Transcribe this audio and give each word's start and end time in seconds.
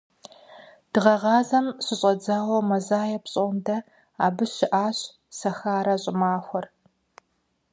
Дыгъэгъазэм 0.91 1.65
щыщӏэдзауэ 1.85 2.57
мазае 2.69 3.17
пщӏондэ 3.23 3.77
абы 4.25 4.45
щыӏэщ 4.53 4.97
«Сахарэ 5.37 5.95
щӏымахуэр». 6.01 6.65